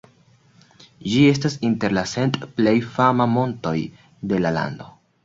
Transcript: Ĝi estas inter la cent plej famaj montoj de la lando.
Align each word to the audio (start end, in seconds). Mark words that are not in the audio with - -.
Ĝi 1.11 1.19
estas 1.33 1.57
inter 1.69 1.95
la 1.97 2.03
cent 2.11 2.39
plej 2.61 2.73
famaj 2.97 3.29
montoj 3.35 3.75
de 4.33 4.41
la 4.47 4.55
lando. 4.57 4.89